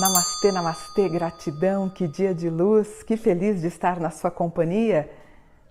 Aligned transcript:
Namastê, 0.00 0.50
namastê, 0.50 1.08
gratidão, 1.10 1.90
que 1.90 2.08
dia 2.08 2.34
de 2.34 2.48
luz, 2.48 3.02
que 3.02 3.18
feliz 3.18 3.60
de 3.60 3.66
estar 3.66 4.00
na 4.00 4.08
sua 4.08 4.30
companhia. 4.30 5.10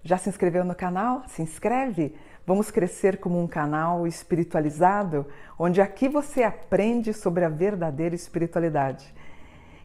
Já 0.04 0.20
se 0.20 0.30
inscreveu 0.30 0.64
no 0.64 0.76
canal? 0.76 1.24
Se 1.28 1.42
inscreve! 1.42 2.16
Vamos 2.46 2.70
crescer 2.70 3.18
como 3.18 3.42
um 3.42 3.48
canal 3.48 4.06
espiritualizado, 4.06 5.26
onde 5.58 5.82
aqui 5.82 6.08
você 6.08 6.44
aprende 6.44 7.12
sobre 7.14 7.44
a 7.44 7.50
verdadeira 7.50 8.14
espiritualidade. 8.14 9.12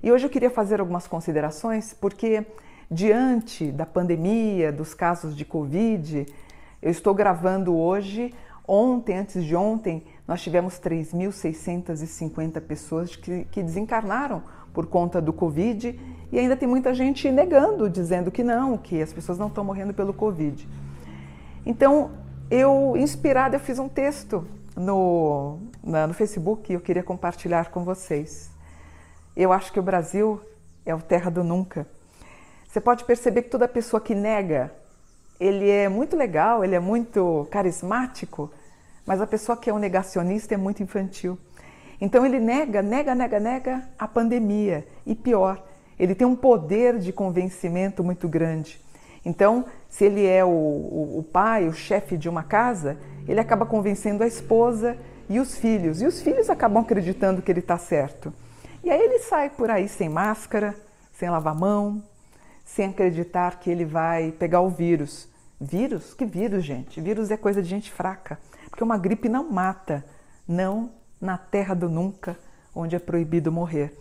E 0.04 0.12
hoje 0.12 0.26
eu 0.26 0.30
queria 0.30 0.50
fazer 0.50 0.80
algumas 0.80 1.06
considerações, 1.06 1.94
porque 1.94 2.46
diante 2.90 3.72
da 3.72 3.86
pandemia, 3.86 4.70
dos 4.70 4.92
casos 4.92 5.34
de 5.34 5.46
Covid, 5.46 6.26
eu 6.82 6.90
estou 6.90 7.14
gravando 7.14 7.74
hoje. 7.74 8.34
Ontem, 8.68 9.16
antes 9.16 9.42
de 9.42 9.56
ontem, 9.56 10.04
nós 10.28 10.42
tivemos 10.42 10.74
3.650 10.74 12.60
pessoas 12.60 13.16
que, 13.16 13.46
que 13.46 13.62
desencarnaram 13.62 14.42
por 14.74 14.84
conta 14.84 15.22
do 15.22 15.32
Covid 15.32 15.98
e 16.30 16.38
ainda 16.38 16.54
tem 16.54 16.68
muita 16.68 16.92
gente 16.92 17.30
negando, 17.30 17.88
dizendo 17.88 18.30
que 18.30 18.44
não, 18.44 18.76
que 18.76 19.00
as 19.00 19.10
pessoas 19.10 19.38
não 19.38 19.46
estão 19.46 19.64
morrendo 19.64 19.94
pelo 19.94 20.12
Covid. 20.12 20.68
Então, 21.64 22.10
eu, 22.50 22.94
inspirada, 22.94 23.56
eu 23.56 23.60
fiz 23.60 23.78
um 23.78 23.88
texto 23.88 24.46
no, 24.76 25.60
na, 25.82 26.06
no 26.06 26.12
Facebook 26.12 26.70
e 26.70 26.74
eu 26.74 26.80
queria 26.82 27.02
compartilhar 27.02 27.70
com 27.70 27.82
vocês. 27.82 28.53
Eu 29.36 29.52
acho 29.52 29.72
que 29.72 29.80
o 29.80 29.82
Brasil 29.82 30.40
é 30.86 30.94
o 30.94 31.00
terra 31.00 31.28
do 31.28 31.42
nunca. 31.42 31.86
Você 32.68 32.80
pode 32.80 33.04
perceber 33.04 33.42
que 33.42 33.50
toda 33.50 33.66
pessoa 33.66 34.00
que 34.00 34.14
nega, 34.14 34.72
ele 35.40 35.68
é 35.68 35.88
muito 35.88 36.16
legal, 36.16 36.64
ele 36.64 36.76
é 36.76 36.80
muito 36.80 37.46
carismático, 37.50 38.52
mas 39.04 39.20
a 39.20 39.26
pessoa 39.26 39.56
que 39.56 39.68
é 39.68 39.74
um 39.74 39.78
negacionista 39.78 40.54
é 40.54 40.56
muito 40.56 40.82
infantil. 40.82 41.36
Então 42.00 42.24
ele 42.24 42.38
nega, 42.38 42.80
nega, 42.80 43.12
nega, 43.14 43.40
nega 43.40 43.88
a 43.98 44.06
pandemia. 44.06 44.86
E 45.04 45.16
pior, 45.16 45.60
ele 45.98 46.14
tem 46.14 46.26
um 46.26 46.36
poder 46.36 46.98
de 46.98 47.12
convencimento 47.12 48.04
muito 48.04 48.28
grande. 48.28 48.80
Então, 49.24 49.64
se 49.88 50.04
ele 50.04 50.24
é 50.26 50.44
o, 50.44 50.48
o, 50.48 51.18
o 51.18 51.22
pai, 51.22 51.66
o 51.66 51.72
chefe 51.72 52.16
de 52.16 52.28
uma 52.28 52.42
casa, 52.44 52.98
ele 53.26 53.40
acaba 53.40 53.66
convencendo 53.66 54.22
a 54.22 54.26
esposa 54.26 54.96
e 55.28 55.40
os 55.40 55.56
filhos. 55.56 56.02
E 56.02 56.06
os 56.06 56.20
filhos 56.20 56.50
acabam 56.50 56.82
acreditando 56.82 57.42
que 57.42 57.50
ele 57.50 57.60
está 57.60 57.78
certo. 57.78 58.32
E 58.84 58.90
aí 58.90 59.00
ele 59.00 59.18
sai 59.20 59.48
por 59.48 59.70
aí 59.70 59.88
sem 59.88 60.10
máscara, 60.10 60.76
sem 61.10 61.30
lavar 61.30 61.54
mão, 61.54 62.04
sem 62.66 62.90
acreditar 62.90 63.58
que 63.58 63.70
ele 63.70 63.86
vai 63.86 64.30
pegar 64.30 64.60
o 64.60 64.68
vírus. 64.68 65.26
Vírus? 65.58 66.12
Que 66.12 66.26
vírus, 66.26 66.62
gente? 66.62 67.00
Vírus 67.00 67.30
é 67.30 67.36
coisa 67.38 67.62
de 67.62 67.68
gente 67.68 67.90
fraca. 67.90 68.38
Porque 68.68 68.84
uma 68.84 68.98
gripe 68.98 69.26
não 69.26 69.50
mata, 69.50 70.04
não 70.46 70.90
na 71.18 71.38
terra 71.38 71.72
do 71.72 71.88
nunca, 71.88 72.38
onde 72.74 72.94
é 72.94 72.98
proibido 72.98 73.50
morrer. 73.50 73.96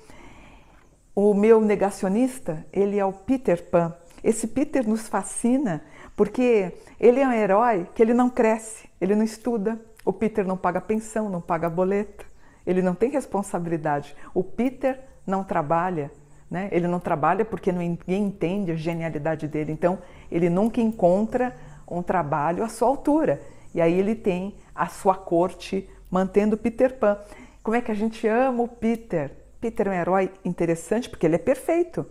O 1.15 1.33
meu 1.33 1.61
negacionista, 1.61 2.65
ele 2.73 2.99
é 2.99 3.05
o 3.05 3.13
Peter 3.13 3.63
Pan. 3.69 3.95
Esse 4.21 4.47
Peter 4.47 4.85
nos 4.85 5.07
fascina 5.07 5.81
porque 6.13 6.73
ele 6.99 7.21
é 7.21 7.27
um 7.27 7.31
herói 7.31 7.87
que 7.95 8.01
ele 8.01 8.13
não 8.13 8.29
cresce, 8.29 8.89
ele 8.99 9.15
não 9.15 9.23
estuda. 9.23 9.79
O 10.03 10.11
Peter 10.11 10.45
não 10.45 10.57
paga 10.57 10.81
pensão, 10.81 11.29
não 11.29 11.39
paga 11.39 11.69
boleto, 11.69 12.25
ele 12.66 12.81
não 12.81 12.95
tem 12.95 13.09
responsabilidade. 13.09 14.16
O 14.33 14.44
Peter 14.44 15.00
não 15.25 15.44
trabalha, 15.44 16.11
né? 16.50 16.69
Ele 16.72 16.88
não 16.88 17.00
trabalha 17.00 17.44
porque 17.44 17.72
ninguém 17.72 18.23
entende 18.23 18.72
a 18.72 18.75
genialidade 18.75 19.47
dele. 19.47 19.72
Então, 19.72 20.00
ele 20.31 20.50
nunca 20.50 20.81
encontra 20.81 21.56
um 21.88 22.02
trabalho 22.02 22.64
à 22.64 22.69
sua 22.69 22.88
altura. 22.88 23.41
E 23.73 23.81
aí 23.81 23.94
ele 23.94 24.16
tem 24.16 24.56
a 24.73 24.88
sua 24.88 25.16
corte 25.16 25.90
mantendo 26.09 26.57
Peter 26.57 26.97
Pan. 26.97 27.18
Como 27.62 27.75
é 27.75 27.81
que 27.81 27.91
a 27.91 27.96
gente 27.96 28.28
ama 28.28 28.63
o 28.63 28.68
Peter? 28.68 29.31
Peter 29.59 29.88
é 29.88 29.90
um 29.90 29.94
herói 29.94 30.31
interessante 30.44 31.09
porque 31.09 31.25
ele 31.25 31.35
é 31.35 31.40
perfeito. 31.40 32.06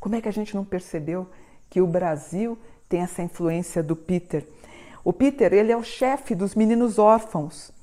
Como 0.00 0.14
é 0.14 0.20
que 0.20 0.28
a 0.28 0.32
gente 0.32 0.54
não 0.54 0.64
percebeu 0.64 1.28
que 1.68 1.80
o 1.80 1.86
Brasil 1.86 2.58
tem 2.88 3.02
essa 3.02 3.22
influência 3.22 3.82
do 3.82 3.94
Peter? 3.94 4.46
O 5.04 5.12
Peter, 5.12 5.52
ele 5.52 5.70
é 5.70 5.76
o 5.76 5.82
chefe 5.82 6.34
dos 6.34 6.54
meninos 6.54 6.98
órfãos. 6.98 7.73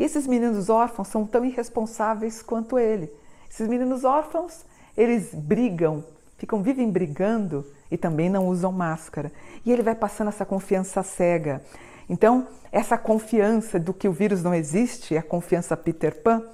E 0.00 0.02
esses 0.02 0.26
meninos 0.26 0.70
órfãos 0.70 1.08
são 1.08 1.26
tão 1.26 1.44
irresponsáveis 1.44 2.40
quanto 2.40 2.78
ele. 2.78 3.12
Esses 3.50 3.68
meninos 3.68 4.02
órfãos, 4.02 4.64
eles 4.96 5.34
brigam, 5.34 6.02
ficam 6.38 6.62
vivem 6.62 6.90
brigando 6.90 7.66
e 7.90 7.98
também 7.98 8.30
não 8.30 8.48
usam 8.48 8.72
máscara. 8.72 9.30
E 9.62 9.70
ele 9.70 9.82
vai 9.82 9.94
passando 9.94 10.28
essa 10.28 10.46
confiança 10.46 11.02
cega. 11.02 11.62
Então, 12.08 12.48
essa 12.72 12.96
confiança 12.96 13.78
do 13.78 13.92
que 13.92 14.08
o 14.08 14.12
vírus 14.12 14.42
não 14.42 14.54
existe, 14.54 15.18
a 15.18 15.22
confiança 15.22 15.76
Peter 15.76 16.22
Pan, 16.22 16.44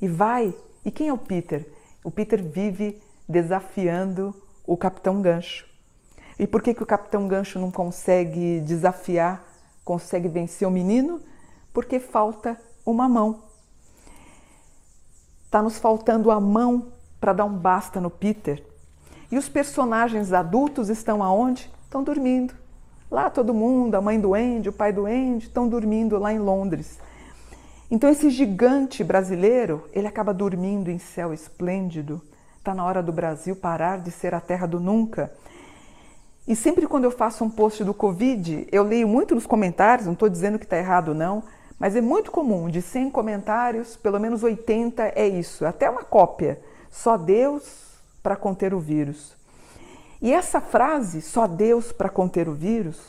e 0.00 0.06
vai. 0.06 0.54
E 0.84 0.90
quem 0.92 1.08
é 1.08 1.12
o 1.12 1.18
Peter? 1.18 1.66
O 2.04 2.10
Peter 2.10 2.40
vive 2.40 3.02
desafiando 3.28 4.32
o 4.64 4.76
Capitão 4.76 5.20
Gancho. 5.20 5.66
E 6.38 6.46
por 6.46 6.62
que, 6.62 6.72
que 6.72 6.84
o 6.84 6.86
Capitão 6.86 7.26
Gancho 7.26 7.58
não 7.58 7.72
consegue 7.72 8.60
desafiar, 8.60 9.44
consegue 9.84 10.28
vencer 10.28 10.68
o 10.68 10.70
menino? 10.70 11.20
Porque 11.72 11.98
falta 11.98 12.56
uma 12.84 13.08
mão. 13.08 13.40
Está 15.44 15.62
nos 15.62 15.78
faltando 15.78 16.30
a 16.30 16.40
mão 16.40 16.88
para 17.20 17.32
dar 17.32 17.44
um 17.44 17.56
basta 17.56 18.00
no 18.00 18.10
Peter. 18.10 18.64
E 19.30 19.38
os 19.38 19.48
personagens 19.48 20.32
adultos 20.32 20.88
estão 20.88 21.22
aonde? 21.22 21.70
Estão 21.84 22.02
dormindo. 22.02 22.54
Lá 23.10 23.28
todo 23.28 23.52
mundo, 23.52 23.94
a 23.94 24.00
mãe 24.00 24.18
do 24.18 24.34
Andy, 24.34 24.70
o 24.70 24.72
pai 24.72 24.92
do 24.92 25.06
Andy, 25.06 25.46
estão 25.46 25.68
dormindo 25.68 26.18
lá 26.18 26.32
em 26.32 26.38
Londres. 26.38 26.98
Então 27.90 28.08
esse 28.08 28.30
gigante 28.30 29.04
brasileiro, 29.04 29.86
ele 29.92 30.06
acaba 30.06 30.32
dormindo 30.32 30.90
em 30.90 30.98
céu 30.98 31.32
esplêndido. 31.34 32.22
Está 32.56 32.74
na 32.74 32.84
hora 32.84 33.02
do 33.02 33.12
Brasil 33.12 33.54
parar 33.54 33.98
de 33.98 34.10
ser 34.10 34.34
a 34.34 34.40
terra 34.40 34.66
do 34.66 34.80
nunca. 34.80 35.30
E 36.48 36.56
sempre 36.56 36.86
quando 36.86 37.04
eu 37.04 37.10
faço 37.10 37.44
um 37.44 37.50
post 37.50 37.84
do 37.84 37.92
Covid, 37.92 38.66
eu 38.72 38.82
leio 38.82 39.06
muito 39.06 39.34
nos 39.34 39.46
comentários, 39.46 40.06
não 40.06 40.14
estou 40.14 40.28
dizendo 40.28 40.58
que 40.58 40.64
está 40.64 40.78
errado 40.78 41.14
não, 41.14 41.42
mas 41.82 41.96
é 41.96 42.00
muito 42.00 42.30
comum, 42.30 42.68
de 42.68 42.80
100 42.80 43.10
comentários, 43.10 43.96
pelo 43.96 44.20
menos 44.20 44.44
80 44.44 45.02
é 45.16 45.26
isso, 45.26 45.66
até 45.66 45.90
uma 45.90 46.04
cópia. 46.04 46.60
Só 46.88 47.16
Deus 47.16 47.64
para 48.22 48.36
conter 48.36 48.72
o 48.72 48.78
vírus. 48.78 49.34
E 50.20 50.32
essa 50.32 50.60
frase, 50.60 51.20
só 51.20 51.48
Deus 51.48 51.90
para 51.90 52.08
conter 52.08 52.48
o 52.48 52.54
vírus, 52.54 53.00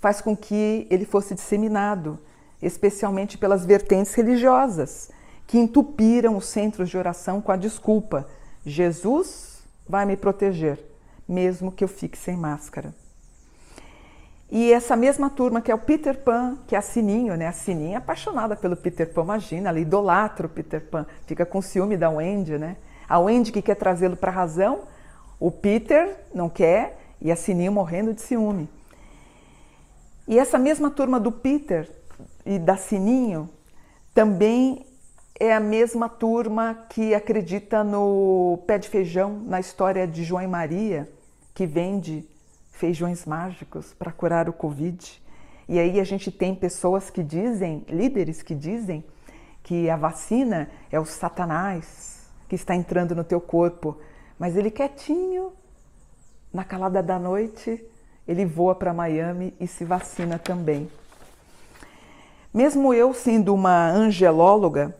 faz 0.00 0.20
com 0.20 0.36
que 0.36 0.86
ele 0.88 1.04
fosse 1.04 1.34
disseminado, 1.34 2.16
especialmente 2.62 3.36
pelas 3.36 3.64
vertentes 3.64 4.14
religiosas, 4.14 5.10
que 5.48 5.58
entupiram 5.58 6.36
os 6.36 6.46
centros 6.46 6.88
de 6.88 6.96
oração 6.96 7.40
com 7.40 7.50
a 7.50 7.56
desculpa: 7.56 8.24
Jesus 8.64 9.64
vai 9.88 10.06
me 10.06 10.16
proteger, 10.16 10.78
mesmo 11.28 11.72
que 11.72 11.82
eu 11.82 11.88
fique 11.88 12.16
sem 12.16 12.36
máscara. 12.36 12.94
E 14.50 14.72
essa 14.72 14.94
mesma 14.94 15.28
turma 15.28 15.60
que 15.60 15.72
é 15.72 15.74
o 15.74 15.78
Peter 15.78 16.16
Pan, 16.16 16.56
que 16.66 16.76
é 16.76 16.78
a 16.78 16.82
Sininho, 16.82 17.36
né? 17.36 17.48
A 17.48 17.52
Sininho 17.52 17.94
é 17.94 17.96
apaixonada 17.96 18.54
pelo 18.54 18.76
Peter 18.76 19.12
Pan, 19.12 19.22
imagina, 19.22 19.68
ela 19.70 19.80
idolatra 19.80 20.46
o 20.46 20.50
Peter 20.50 20.80
Pan, 20.80 21.04
fica 21.26 21.44
com 21.44 21.60
ciúme 21.60 21.96
da 21.96 22.08
Wendy, 22.08 22.56
né? 22.56 22.76
A 23.08 23.18
Wendy 23.18 23.50
que 23.50 23.60
quer 23.60 23.74
trazê-lo 23.74 24.16
para 24.16 24.30
a 24.30 24.34
razão, 24.34 24.82
o 25.40 25.50
Peter 25.50 26.16
não 26.32 26.48
quer 26.48 26.96
e 27.20 27.32
a 27.32 27.36
Sininho 27.36 27.72
morrendo 27.72 28.14
de 28.14 28.20
ciúme. 28.20 28.68
E 30.28 30.38
essa 30.38 30.58
mesma 30.58 30.90
turma 30.90 31.18
do 31.18 31.32
Peter 31.32 31.90
e 32.44 32.58
da 32.58 32.76
Sininho 32.76 33.48
também 34.14 34.86
é 35.38 35.52
a 35.52 35.60
mesma 35.60 36.08
turma 36.08 36.86
que 36.88 37.14
acredita 37.14 37.84
no 37.84 38.62
pé 38.66 38.78
de 38.78 38.88
feijão, 38.88 39.40
na 39.44 39.60
história 39.60 40.06
de 40.06 40.24
João 40.24 40.42
e 40.42 40.46
Maria, 40.46 41.08
que 41.52 41.66
vende 41.66 42.26
feijões 42.76 43.24
mágicos 43.26 43.92
para 43.94 44.12
curar 44.12 44.48
o 44.48 44.52
Covid. 44.52 45.22
E 45.68 45.78
aí 45.78 45.98
a 45.98 46.04
gente 46.04 46.30
tem 46.30 46.54
pessoas 46.54 47.10
que 47.10 47.22
dizem, 47.22 47.84
líderes 47.88 48.42
que 48.42 48.54
dizem, 48.54 49.04
que 49.62 49.90
a 49.90 49.96
vacina 49.96 50.70
é 50.90 51.00
o 51.00 51.04
Satanás 51.04 52.30
que 52.48 52.54
está 52.54 52.74
entrando 52.74 53.14
no 53.14 53.24
teu 53.24 53.40
corpo 53.40 53.98
mas 54.38 54.56
ele 54.56 54.70
quietinho, 54.70 55.52
na 56.52 56.64
calada 56.64 57.02
da 57.02 57.18
noite, 57.18 57.82
ele 58.28 58.44
voa 58.44 58.74
para 58.74 58.92
Miami 58.92 59.54
e 59.58 59.66
se 59.66 59.84
vacina 59.84 60.38
também. 60.38 60.90
Mesmo 62.52 62.92
eu 62.92 63.12
sendo 63.14 63.54
uma 63.54 63.90
angelóloga, 63.90 64.94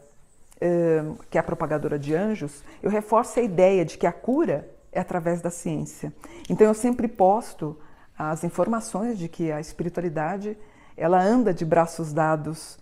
eh, 0.60 1.02
que 1.30 1.36
é 1.36 1.40
a 1.40 1.44
propagadora 1.44 1.98
de 1.98 2.14
anjos, 2.14 2.62
eu 2.82 2.90
reforço 2.90 3.38
a 3.38 3.42
ideia 3.42 3.84
de 3.84 3.98
que 3.98 4.06
a 4.06 4.12
cura 4.12 4.68
é 4.96 5.00
através 5.00 5.40
da 5.40 5.50
ciência. 5.50 6.12
Então 6.48 6.66
eu 6.66 6.74
sempre 6.74 7.06
posto 7.06 7.78
as 8.18 8.44
informações 8.44 9.18
de 9.18 9.28
que 9.28 9.52
a 9.52 9.60
espiritualidade 9.60 10.56
ela 10.96 11.22
anda 11.22 11.52
de 11.52 11.64
braços 11.64 12.12
dados 12.12 12.78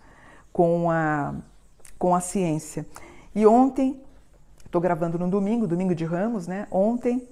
com 0.51 0.89
a, 0.89 1.35
com 1.99 2.15
a 2.15 2.21
ciência. 2.21 2.85
E 3.35 3.45
ontem 3.45 4.01
Estou 4.75 4.81
gravando 4.81 5.17
no 5.17 5.29
domingo, 5.29 5.65
domingo 5.65 5.95
de 5.95 6.03
Ramos, 6.03 6.47
né? 6.47 6.67
Ontem 6.69 7.25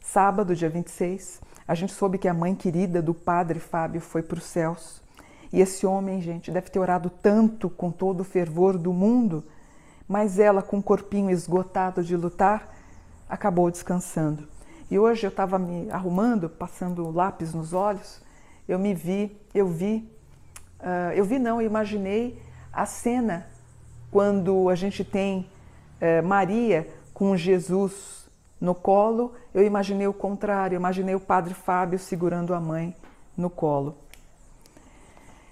sábado, 0.00 0.54
dia 0.54 0.70
26, 0.70 1.40
a 1.66 1.74
gente 1.74 1.92
soube 1.92 2.18
que 2.18 2.28
a 2.28 2.32
mãe 2.32 2.54
querida 2.54 3.02
do 3.02 3.12
padre 3.12 3.58
Fábio 3.58 4.00
foi 4.00 4.22
para 4.22 4.38
os 4.38 4.44
céus. 4.44 5.02
E 5.52 5.60
esse 5.60 5.84
homem, 5.84 6.20
gente, 6.20 6.52
deve 6.52 6.70
ter 6.70 6.78
orado 6.78 7.10
tanto 7.10 7.68
com 7.68 7.90
todo 7.90 8.20
o 8.20 8.24
fervor 8.24 8.78
do 8.78 8.92
mundo, 8.92 9.42
mas 10.06 10.38
ela, 10.38 10.62
com 10.62 10.78
o 10.78 10.82
corpinho 10.82 11.30
esgotado 11.30 12.00
de 12.00 12.14
lutar, 12.16 12.73
acabou 13.28 13.70
descansando. 13.70 14.48
E 14.90 14.98
hoje 14.98 15.26
eu 15.26 15.30
estava 15.30 15.58
me 15.58 15.90
arrumando, 15.90 16.48
passando 16.48 17.10
lápis 17.10 17.54
nos 17.54 17.72
olhos, 17.72 18.20
eu 18.68 18.78
me 18.78 18.94
vi, 18.94 19.36
eu 19.54 19.66
vi, 19.66 20.08
uh, 20.80 21.12
eu 21.14 21.24
vi 21.24 21.38
não, 21.38 21.60
eu 21.60 21.66
imaginei 21.66 22.40
a 22.72 22.86
cena 22.86 23.46
quando 24.10 24.68
a 24.68 24.74
gente 24.74 25.04
tem 25.04 25.48
uh, 26.00 26.26
Maria 26.26 26.88
com 27.12 27.36
Jesus 27.36 28.28
no 28.60 28.74
colo, 28.74 29.34
eu 29.52 29.64
imaginei 29.64 30.06
o 30.06 30.12
contrário, 30.12 30.76
eu 30.76 30.78
imaginei 30.80 31.14
o 31.14 31.20
padre 31.20 31.54
Fábio 31.54 31.98
segurando 31.98 32.54
a 32.54 32.60
mãe 32.60 32.94
no 33.36 33.50
colo. 33.50 33.96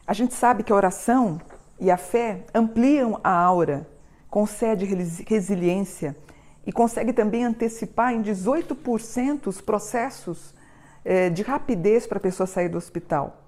A 0.06 0.12
gente 0.12 0.34
sabe 0.34 0.62
que 0.62 0.72
a 0.72 0.76
oração 0.76 1.40
e 1.78 1.90
a 1.90 1.96
fé 1.96 2.44
ampliam 2.54 3.18
a 3.22 3.30
aura, 3.30 3.86
concede 4.30 4.84
resiliência 5.26 6.16
e 6.66 6.72
consegue 6.72 7.12
também 7.12 7.44
antecipar 7.44 8.12
em 8.12 8.22
18% 8.22 9.46
os 9.46 9.60
processos 9.60 10.54
eh, 11.04 11.30
de 11.30 11.42
rapidez 11.42 12.06
para 12.06 12.18
a 12.18 12.20
pessoa 12.20 12.46
sair 12.46 12.68
do 12.68 12.78
hospital. 12.78 13.42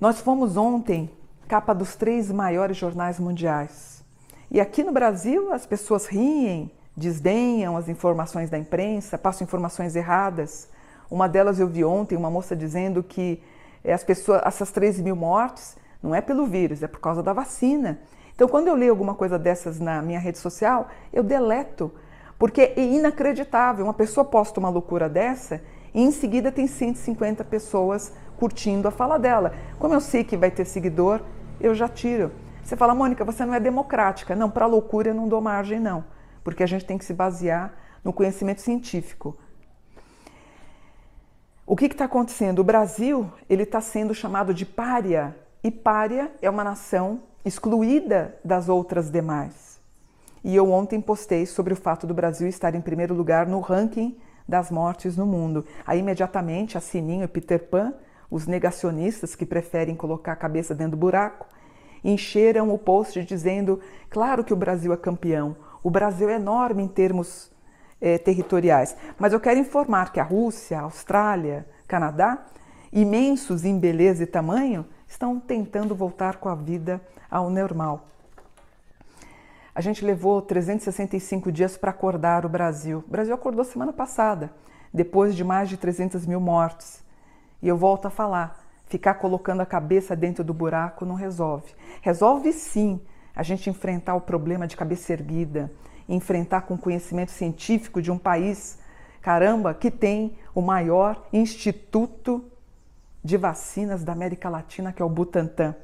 Nós 0.00 0.20
fomos 0.20 0.56
ontem 0.56 1.10
capa 1.46 1.74
dos 1.74 1.96
três 1.96 2.30
maiores 2.30 2.76
jornais 2.76 3.18
mundiais. 3.18 4.02
E 4.50 4.60
aqui 4.60 4.82
no 4.82 4.92
Brasil 4.92 5.52
as 5.52 5.66
pessoas 5.66 6.06
riem, 6.06 6.70
desdenham 6.96 7.76
as 7.76 7.88
informações 7.88 8.48
da 8.48 8.58
imprensa, 8.58 9.18
passam 9.18 9.44
informações 9.44 9.94
erradas. 9.94 10.68
Uma 11.10 11.28
delas 11.28 11.58
eu 11.58 11.66
vi 11.66 11.84
ontem, 11.84 12.16
uma 12.16 12.30
moça 12.30 12.56
dizendo 12.56 13.02
que 13.02 13.42
é, 13.84 13.92
as 13.92 14.04
pessoas, 14.04 14.40
essas 14.44 14.70
13 14.70 15.02
mil 15.02 15.16
mortes 15.16 15.76
não 16.02 16.14
é 16.14 16.20
pelo 16.20 16.46
vírus, 16.46 16.82
é 16.82 16.86
por 16.86 17.00
causa 17.00 17.22
da 17.22 17.32
vacina. 17.32 17.98
Então, 18.40 18.48
quando 18.48 18.68
eu 18.68 18.74
leio 18.74 18.90
alguma 18.90 19.14
coisa 19.14 19.38
dessas 19.38 19.78
na 19.78 20.00
minha 20.00 20.18
rede 20.18 20.38
social, 20.38 20.88
eu 21.12 21.22
deleto, 21.22 21.92
porque 22.38 22.72
é 22.74 22.80
inacreditável. 22.80 23.84
Uma 23.84 23.92
pessoa 23.92 24.24
posta 24.24 24.58
uma 24.58 24.70
loucura 24.70 25.10
dessa 25.10 25.62
e 25.92 26.02
em 26.02 26.10
seguida 26.10 26.50
tem 26.50 26.66
150 26.66 27.44
pessoas 27.44 28.14
curtindo 28.38 28.88
a 28.88 28.90
fala 28.90 29.18
dela. 29.18 29.52
Como 29.78 29.92
eu 29.92 30.00
sei 30.00 30.24
que 30.24 30.38
vai 30.38 30.50
ter 30.50 30.64
seguidor, 30.64 31.20
eu 31.60 31.74
já 31.74 31.86
tiro. 31.86 32.32
Você 32.64 32.78
fala, 32.78 32.94
Mônica, 32.94 33.26
você 33.26 33.44
não 33.44 33.52
é 33.52 33.60
democrática. 33.60 34.34
Não, 34.34 34.50
para 34.50 34.64
loucura 34.64 35.10
eu 35.10 35.14
não 35.14 35.28
dou 35.28 35.42
margem, 35.42 35.78
não, 35.78 36.02
porque 36.42 36.62
a 36.62 36.66
gente 36.66 36.86
tem 36.86 36.96
que 36.96 37.04
se 37.04 37.12
basear 37.12 37.74
no 38.02 38.10
conhecimento 38.10 38.62
científico. 38.62 39.36
O 41.66 41.76
que 41.76 41.84
está 41.84 42.06
acontecendo? 42.06 42.60
O 42.60 42.64
Brasil 42.64 43.30
ele 43.50 43.64
está 43.64 43.82
sendo 43.82 44.14
chamado 44.14 44.54
de 44.54 44.64
pária 44.64 45.36
e 45.62 45.70
pária 45.70 46.32
é 46.40 46.48
uma 46.48 46.64
nação 46.64 47.28
excluída 47.44 48.36
das 48.44 48.68
outras 48.68 49.10
demais. 49.10 49.80
E 50.42 50.56
eu 50.56 50.70
ontem 50.70 51.00
postei 51.00 51.44
sobre 51.44 51.72
o 51.72 51.76
fato 51.76 52.06
do 52.06 52.14
Brasil 52.14 52.48
estar 52.48 52.74
em 52.74 52.80
primeiro 52.80 53.14
lugar 53.14 53.46
no 53.46 53.60
ranking 53.60 54.16
das 54.48 54.70
mortes 54.70 55.16
no 55.16 55.26
mundo. 55.26 55.64
Aí 55.86 56.00
imediatamente 56.00 56.76
a 56.76 56.80
Sininho 56.80 57.24
e 57.24 57.28
Peter 57.28 57.68
Pan, 57.68 57.92
os 58.30 58.46
negacionistas 58.46 59.34
que 59.34 59.44
preferem 59.44 59.94
colocar 59.94 60.32
a 60.32 60.36
cabeça 60.36 60.74
dentro 60.74 60.92
do 60.92 60.96
buraco, 60.96 61.46
encheram 62.02 62.72
o 62.72 62.78
post 62.78 63.22
dizendo: 63.24 63.80
claro 64.08 64.42
que 64.42 64.52
o 64.52 64.56
Brasil 64.56 64.92
é 64.92 64.96
campeão, 64.96 65.56
o 65.82 65.90
Brasil 65.90 66.28
é 66.28 66.34
enorme 66.34 66.82
em 66.82 66.88
termos 66.88 67.50
eh, 68.00 68.18
territoriais. 68.18 68.96
Mas 69.18 69.32
eu 69.32 69.40
quero 69.40 69.60
informar 69.60 70.12
que 70.12 70.20
a 70.20 70.24
Rússia, 70.24 70.78
a 70.78 70.82
Austrália, 70.82 71.66
Canadá, 71.86 72.46
imensos 72.92 73.64
em 73.64 73.78
beleza 73.78 74.22
e 74.22 74.26
tamanho, 74.26 74.86
estão 75.10 75.40
tentando 75.40 75.92
voltar 75.92 76.36
com 76.36 76.48
a 76.48 76.54
vida 76.54 77.00
ao 77.28 77.50
normal. 77.50 78.06
A 79.74 79.80
gente 79.80 80.04
levou 80.04 80.40
365 80.40 81.50
dias 81.50 81.76
para 81.76 81.90
acordar 81.90 82.46
o 82.46 82.48
Brasil. 82.48 83.04
O 83.06 83.10
Brasil 83.10 83.34
acordou 83.34 83.64
semana 83.64 83.92
passada, 83.92 84.52
depois 84.94 85.34
de 85.34 85.42
mais 85.42 85.68
de 85.68 85.76
300 85.76 86.24
mil 86.26 86.40
mortes. 86.40 87.04
E 87.60 87.66
eu 87.66 87.76
volto 87.76 88.06
a 88.06 88.10
falar: 88.10 88.64
ficar 88.86 89.14
colocando 89.14 89.60
a 89.60 89.66
cabeça 89.66 90.14
dentro 90.14 90.44
do 90.44 90.54
buraco 90.54 91.04
não 91.04 91.16
resolve. 91.16 91.74
Resolve 92.00 92.52
sim 92.52 93.00
a 93.34 93.42
gente 93.42 93.68
enfrentar 93.68 94.14
o 94.14 94.20
problema 94.20 94.66
de 94.66 94.76
cabeça 94.76 95.12
erguida, 95.12 95.72
enfrentar 96.08 96.62
com 96.62 96.78
conhecimento 96.78 97.32
científico 97.32 98.00
de 98.00 98.12
um 98.12 98.18
país, 98.18 98.78
caramba, 99.20 99.74
que 99.74 99.90
tem 99.90 100.36
o 100.54 100.60
maior 100.60 101.26
instituto 101.32 102.49
de 103.22 103.36
vacinas 103.36 104.02
da 104.02 104.12
América 104.12 104.48
Latina, 104.48 104.92
que 104.92 105.02
é 105.02 105.04
o 105.04 105.08
Butantan. 105.08 105.74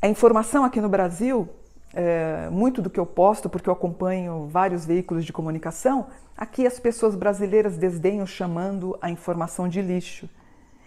A 0.00 0.08
informação 0.08 0.64
aqui 0.64 0.80
no 0.80 0.88
Brasil, 0.88 1.48
é, 1.94 2.48
muito 2.50 2.82
do 2.82 2.90
que 2.90 2.98
eu 2.98 3.06
posto, 3.06 3.48
porque 3.48 3.68
eu 3.68 3.72
acompanho 3.72 4.48
vários 4.48 4.84
veículos 4.84 5.24
de 5.24 5.32
comunicação, 5.32 6.08
aqui 6.36 6.66
as 6.66 6.80
pessoas 6.80 7.14
brasileiras 7.14 7.76
desdenham 7.76 8.26
chamando 8.26 8.98
a 9.00 9.10
informação 9.10 9.68
de 9.68 9.80
lixo. 9.80 10.28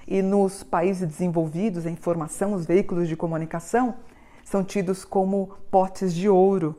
E 0.08 0.22
nos 0.22 0.64
países 0.64 1.08
desenvolvidos, 1.08 1.86
a 1.86 1.90
informação, 1.90 2.54
os 2.54 2.66
veículos 2.66 3.08
de 3.08 3.16
comunicação, 3.16 3.96
são 4.44 4.64
tidos 4.64 5.04
como 5.04 5.58
potes 5.72 6.14
de 6.14 6.30
ouro 6.30 6.76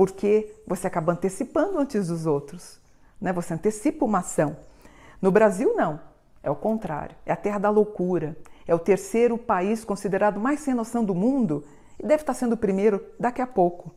porque 0.00 0.50
você 0.66 0.86
acaba 0.86 1.12
antecipando 1.12 1.78
antes 1.78 2.08
dos 2.08 2.24
outros, 2.24 2.78
né? 3.20 3.34
Você 3.34 3.52
antecipa 3.52 4.02
uma 4.02 4.20
ação. 4.20 4.56
No 5.20 5.30
Brasil 5.30 5.74
não, 5.76 6.00
é 6.42 6.50
o 6.50 6.56
contrário, 6.56 7.16
é 7.26 7.32
a 7.32 7.36
terra 7.36 7.58
da 7.58 7.70
loucura, 7.70 8.36
é 8.66 8.74
o 8.74 8.78
terceiro 8.78 9.36
país 9.36 9.84
considerado 9.84 10.40
mais 10.40 10.60
sem 10.60 10.74
noção 10.74 11.04
do 11.04 11.14
mundo 11.14 11.64
e 11.98 12.06
deve 12.06 12.22
estar 12.22 12.34
sendo 12.34 12.52
o 12.52 12.56
primeiro 12.56 13.04
daqui 13.18 13.42
a 13.42 13.46
pouco. 13.46 13.92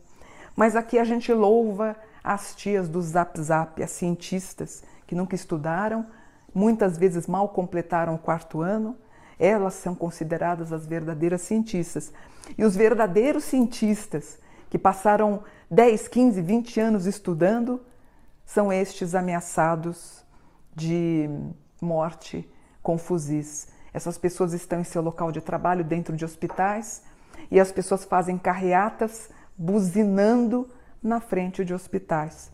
Mas 0.56 0.76
aqui 0.76 0.98
a 0.98 1.04
gente 1.04 1.32
louva 1.32 1.96
as 2.22 2.54
tias 2.54 2.88
do 2.88 3.00
Zap 3.02 3.40
Zap, 3.40 3.82
as 3.82 3.90
cientistas 3.90 4.82
que 5.06 5.14
nunca 5.14 5.34
estudaram, 5.34 6.06
muitas 6.54 6.96
vezes 6.96 7.26
mal 7.26 7.48
completaram 7.48 8.14
o 8.14 8.18
quarto 8.18 8.60
ano, 8.60 8.96
elas 9.38 9.74
são 9.74 9.94
consideradas 9.94 10.72
as 10.72 10.86
verdadeiras 10.86 11.42
cientistas. 11.42 12.12
E 12.56 12.64
os 12.64 12.76
verdadeiros 12.76 13.44
cientistas 13.44 14.38
que 14.70 14.78
passaram 14.78 15.42
10, 15.70 16.08
15, 16.08 16.40
20 16.40 16.80
anos 16.80 17.06
estudando, 17.06 17.80
são 18.44 18.72
estes 18.72 19.14
ameaçados 19.14 20.24
de 20.74 21.28
morte 21.80 22.48
com 22.82 22.98
fuzis. 22.98 23.68
Essas 23.92 24.18
pessoas 24.18 24.52
estão 24.52 24.80
em 24.80 24.84
seu 24.84 25.02
local 25.02 25.30
de 25.30 25.40
trabalho 25.40 25.84
dentro 25.84 26.16
de 26.16 26.24
hospitais 26.24 27.02
e 27.50 27.60
as 27.60 27.70
pessoas 27.70 28.04
fazem 28.04 28.36
carreatas 28.36 29.30
buzinando 29.56 30.68
na 31.02 31.20
frente 31.20 31.64
de 31.64 31.72
hospitais. 31.72 32.50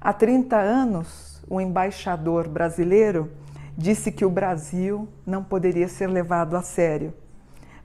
Há 0.00 0.12
30 0.12 0.56
anos, 0.56 1.42
o 1.48 1.60
embaixador 1.60 2.48
brasileiro 2.48 3.30
disse 3.76 4.10
que 4.10 4.24
o 4.24 4.30
Brasil 4.30 5.08
não 5.26 5.44
poderia 5.44 5.88
ser 5.88 6.08
levado 6.08 6.56
a 6.56 6.62
sério. 6.62 7.14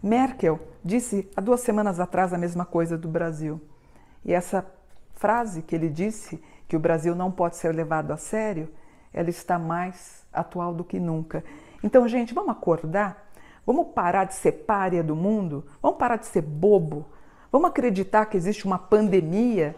Merkel 0.02 0.60
disse 0.84 1.30
há 1.36 1.42
duas 1.42 1.62
semanas 1.62 2.00
atrás 2.00 2.34
a 2.34 2.38
mesma 2.38 2.66
coisa 2.66 2.98
do 2.98 3.08
Brasil. 3.08 3.62
E 4.24 4.34
essa 4.34 4.66
frase 5.16 5.62
que 5.62 5.76
ele 5.76 5.90
disse, 5.90 6.42
que 6.68 6.76
o 6.76 6.80
Brasil 6.80 7.16
não 7.16 7.32
pode 7.32 7.56
ser 7.56 7.74
levado 7.74 8.12
a 8.12 8.18
sério, 8.18 8.70
ela 9.18 9.30
está 9.30 9.58
mais 9.58 10.24
atual 10.32 10.74
do 10.74 10.84
que 10.84 11.00
nunca. 11.00 11.44
Então, 11.84 12.08
gente, 12.08 12.34
vamos 12.34 12.52
acordar? 12.52 13.28
Vamos 13.66 13.88
parar 13.94 14.26
de 14.26 14.36
ser 14.36 14.52
párea 14.52 15.04
do 15.04 15.16
mundo? 15.16 15.66
Vamos 15.82 15.98
parar 15.98 16.18
de 16.18 16.28
ser 16.28 16.42
bobo? 16.42 17.06
Vamos 17.52 17.70
acreditar 17.70 18.28
que 18.28 18.38
existe 18.38 18.66
uma 18.66 18.78
pandemia? 18.78 19.76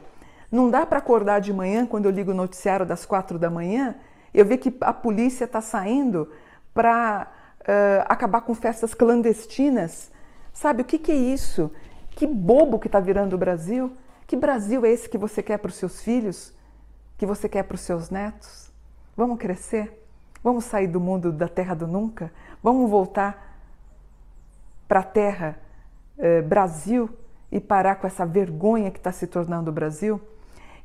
Não 0.51 0.69
dá 0.69 0.85
para 0.85 0.99
acordar 0.99 1.39
de 1.39 1.53
manhã, 1.53 1.85
quando 1.85 2.05
eu 2.05 2.11
ligo 2.11 2.31
o 2.31 2.35
noticiário 2.35 2.85
das 2.85 3.05
quatro 3.05 3.39
da 3.39 3.49
manhã, 3.49 3.95
eu 4.33 4.43
ver 4.45 4.57
que 4.57 4.75
a 4.81 4.91
polícia 4.91 5.45
está 5.45 5.61
saindo 5.61 6.29
para 6.73 7.31
uh, 7.61 8.05
acabar 8.07 8.41
com 8.41 8.53
festas 8.53 8.93
clandestinas. 8.93 10.11
Sabe 10.51 10.81
o 10.81 10.85
que, 10.85 10.99
que 10.99 11.11
é 11.11 11.15
isso? 11.15 11.71
Que 12.09 12.27
bobo 12.27 12.77
que 12.77 12.87
está 12.87 12.99
virando 12.99 13.35
o 13.35 13.39
Brasil? 13.39 13.93
Que 14.27 14.35
Brasil 14.35 14.85
é 14.85 14.89
esse 14.89 15.07
que 15.07 15.17
você 15.17 15.41
quer 15.41 15.59
para 15.59 15.69
os 15.69 15.75
seus 15.75 16.01
filhos? 16.01 16.53
Que 17.17 17.25
você 17.25 17.47
quer 17.47 17.63
para 17.63 17.75
os 17.75 17.81
seus 17.81 18.09
netos? 18.09 18.68
Vamos 19.19 19.37
crescer? 19.37 20.01
Vamos 20.41 20.63
sair 20.63 20.87
do 20.87 20.97
mundo 20.97 21.29
da 21.29 21.49
terra 21.49 21.75
do 21.75 21.85
nunca? 21.85 22.31
Vamos 22.63 22.89
voltar 22.89 23.59
para 24.87 25.01
a 25.01 25.03
terra 25.03 25.59
eh, 26.17 26.41
Brasil 26.41 27.09
e 27.51 27.59
parar 27.59 27.95
com 27.95 28.07
essa 28.07 28.25
vergonha 28.25 28.89
que 28.89 28.97
está 28.97 29.11
se 29.11 29.27
tornando 29.27 29.71
o 29.71 29.73
Brasil? 29.73 30.21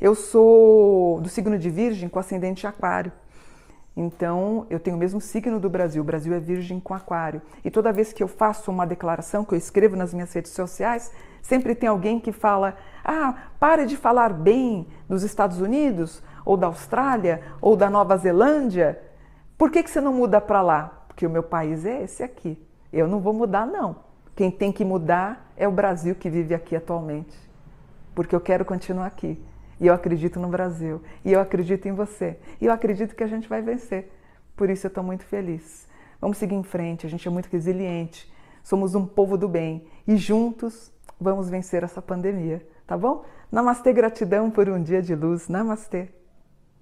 Eu 0.01 0.17
sou 0.17 1.21
do 1.21 1.29
signo 1.29 1.57
de 1.57 1.71
Virgem 1.71 2.09
com 2.09 2.19
ascendente 2.19 2.67
Aquário. 2.67 3.13
Então, 3.97 4.67
eu 4.69 4.81
tenho 4.81 4.97
o 4.97 4.99
mesmo 4.99 5.21
signo 5.21 5.61
do 5.61 5.71
Brasil. 5.71 6.03
O 6.03 6.05
Brasil 6.05 6.35
é 6.35 6.41
Virgem 6.41 6.81
com 6.81 6.93
Aquário. 6.93 7.41
E 7.65 7.71
toda 7.71 7.93
vez 7.93 8.13
que 8.13 8.21
eu 8.21 8.27
faço 8.27 8.69
uma 8.69 8.85
declaração, 8.85 9.45
que 9.45 9.55
eu 9.55 9.59
escrevo 9.59 9.95
nas 9.95 10.13
minhas 10.13 10.33
redes 10.33 10.51
sociais, 10.51 11.13
sempre 11.41 11.73
tem 11.73 11.89
alguém 11.89 12.19
que 12.19 12.33
fala: 12.33 12.77
Ah, 13.05 13.45
pare 13.61 13.87
de 13.87 13.97
falar 13.97 14.33
bem 14.33 14.89
dos 15.09 15.23
Estados 15.23 15.61
Unidos 15.61 16.21
ou 16.45 16.57
da 16.57 16.67
Austrália, 16.67 17.43
ou 17.61 17.77
da 17.77 17.89
Nova 17.89 18.17
Zelândia. 18.17 19.01
Por 19.57 19.71
que, 19.71 19.83
que 19.83 19.91
você 19.91 20.01
não 20.01 20.13
muda 20.13 20.41
para 20.41 20.61
lá? 20.61 21.05
Porque 21.09 21.27
o 21.27 21.31
meu 21.31 21.43
país 21.43 21.87
é 21.87 22.03
esse 22.03 22.23
aqui. 22.23 22.61
Eu 22.93 23.09
não 23.09 23.21
vou 23.21 23.33
mudar, 23.33 23.67
não. 23.67 23.97
Quem 24.37 24.51
tem 24.51 24.73
que 24.73 24.85
mudar 24.85 25.53
é 25.57 25.67
o 25.67 25.73
Brasil 25.73 26.15
que 26.15 26.29
vive 26.29 26.55
aqui 26.55 26.75
atualmente. 26.75 27.37
Porque 28.15 28.35
eu 28.35 28.41
quero 28.41 28.65
continuar 28.65 29.07
aqui. 29.07 29.41
E 29.81 29.87
eu 29.87 29.95
acredito 29.95 30.41
no 30.41 30.49
Brasil. 30.49 31.03
E 31.25 31.33
eu 31.33 31.41
acredito 31.41 31.87
em 31.87 31.93
você. 31.93 32.39
E 32.61 32.67
eu 32.67 32.73
acredito 32.73 33.15
que 33.15 33.23
a 33.23 33.27
gente 33.27 33.49
vai 33.49 33.63
vencer. 33.63 34.11
Por 34.57 34.71
isso 34.71 34.87
eu 34.87 34.89
estou 34.89 35.05
muito 35.05 35.25
feliz. 35.25 35.87
Vamos 36.21 36.39
seguir 36.39 36.55
em 36.55 36.63
frente. 36.63 37.07
A 37.07 37.11
gente 37.11 37.27
é 37.27 37.31
muito 37.31 37.47
resiliente. 37.47 38.33
Somos 38.63 38.95
um 38.95 39.07
povo 39.07 39.37
do 39.37 39.49
bem. 39.49 39.87
E 40.07 40.17
juntos 40.17 40.93
vamos 41.21 41.49
vencer 41.49 41.85
essa 41.85 42.03
pandemia. 42.03 42.67
Tá 42.87 42.97
bom? 42.97 43.25
Namastê, 43.51 43.93
gratidão 43.93 44.51
por 44.51 44.69
um 44.69 44.83
dia 44.83 45.01
de 45.01 45.15
luz. 45.15 45.49
Namastê. 45.49 46.09